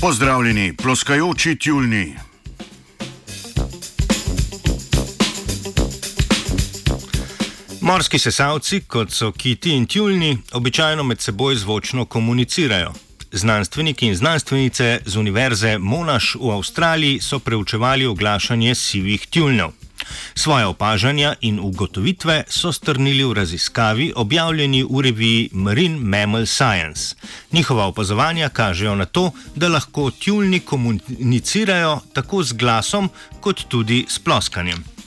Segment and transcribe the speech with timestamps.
[0.00, 2.14] Pozdravljeni, ploskajoči tjulni.
[7.80, 12.92] Morski sesalci, kot so kiti in tjulni, običajno med seboj zvočno komunicirajo.
[13.32, 19.87] Znanstveniki in znanstvenice z Univerze Monash v Avstraliji so preučevali oglašanje sivih tjulnjev.
[20.34, 27.14] Svoje opažanja in ugotovitve so strnili v raziskavi, objavljeni v reviji Marine Mammal Science.
[27.52, 34.18] Njihova opazovanja kažejo na to, da lahko tjulni komunicirajo tako z glasom, kot tudi s
[34.18, 34.97] ploskanjem.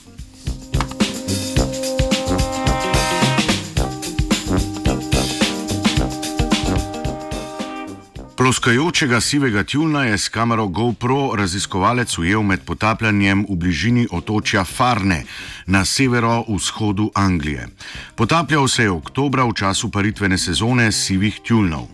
[8.52, 15.22] Ploskajočega sivega tjulna je s kamero GoPro raziskovalec ujel med potapljanjem v bližini otočja Farne
[15.66, 17.68] na severovzhodu Anglije.
[18.14, 21.88] Potapljal se je oktobra v času paritvene sezone sivih tjulnov.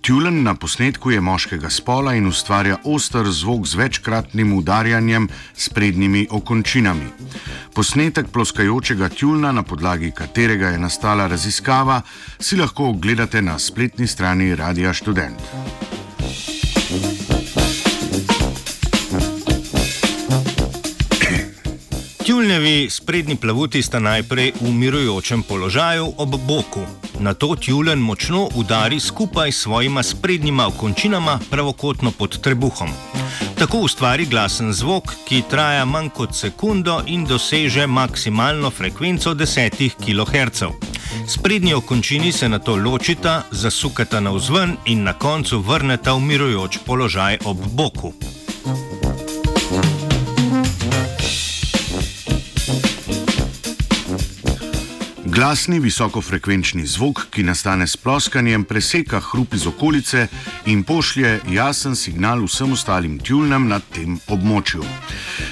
[0.00, 6.26] Tjulen na posnetku je moškega spola in ustvarja oster zvok z večkratnim udarjanjem s prednjimi
[6.30, 7.08] okončinami.
[7.74, 12.02] Posnetek ploskajočega tjulna, na podlagi katerega je nastala raziskava,
[12.38, 15.63] si lahko ogledate na spletni strani Radia Student.
[22.24, 26.80] Tjulnevi sprednji plavuti sta najprej v mirujočem položaju ob boku.
[27.20, 32.88] Na to tjulen močno udari skupaj s svojima sprednjima okončinama pravokotno pod trebuhom.
[33.58, 40.62] Tako ustvari glasen zvok, ki traja manj kot sekundo in doseže maksimalno frekvenco 10 kHz.
[41.28, 47.38] Sprednji okončini se na to ločita, zasukata navzven in na koncu vrneta v mirujoč položaj
[47.44, 48.12] ob boku.
[55.34, 60.28] Glasni visokofrekvenčni zvok, ki nastane s ploskanjem, preseka hrup iz okolice
[60.70, 64.84] in pošlje jasen signal vsem ostalim tjulnem na tem območju.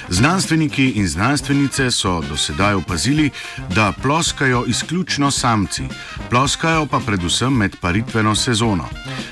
[0.09, 3.29] Znanstveniki in znanstvenice so do sedaj opazili,
[3.75, 5.83] da ploskajo izključno samci,
[6.29, 8.89] ploskajo pa predvsem med paritveno sezono.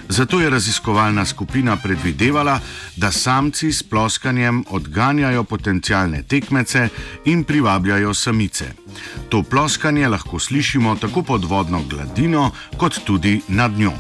[0.09, 2.59] Zato je raziskovalna skupina predvidevala,
[2.95, 6.89] da samci s ploskanjem odganjajo potencijalne tekmece
[7.25, 8.65] in privabljajo samice.
[9.29, 13.93] To ploskanje lahko slišimo tako pod vodno gladino, kot tudi nad njo.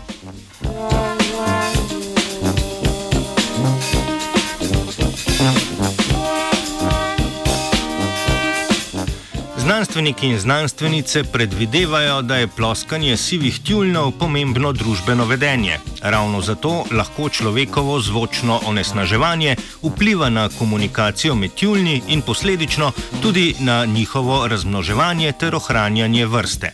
[9.91, 15.79] Znanstveniki in znanstvenice predvidevajo, da je ploskanje sivih tjulnjev pomembno družbeno vedenje.
[16.01, 22.91] Ravno zato lahko človekovo zvočno onesnaževanje vpliva na komunikacijo med tjulnji in posledično
[23.21, 26.71] tudi na njihovo razmnoževanje ter ohranjanje vrste.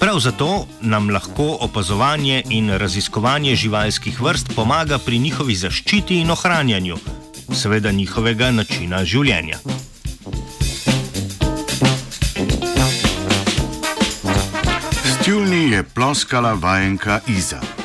[0.00, 6.96] Prav zato nam lahko opazovanje in raziskovanje živalskih vrst pomaga pri njihovi zaščiti in ohranjanju,
[7.52, 9.58] seveda njihovega načina življenja.
[15.76, 17.75] Je ploskala vajenka Iza.